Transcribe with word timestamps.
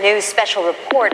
News 0.00 0.24
special 0.24 0.64
report. 0.64 1.12